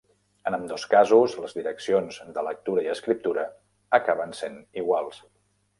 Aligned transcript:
En 0.51 0.55
ambdós 0.57 0.85
casos, 0.93 1.35
les 1.43 1.53
direccions 1.59 2.19
de 2.39 2.47
lectura 2.49 2.87
i 2.89 2.93
escriptura 2.97 3.47
acaben 4.01 4.39
sent 4.45 4.63
iguals. 4.85 5.27